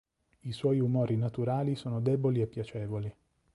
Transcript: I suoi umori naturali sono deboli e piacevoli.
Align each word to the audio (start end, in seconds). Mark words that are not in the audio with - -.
I 0.41 0.51
suoi 0.51 0.79
umori 0.79 1.15
naturali 1.15 1.75
sono 1.75 2.01
deboli 2.01 2.41
e 2.41 2.47
piacevoli. 2.47 3.15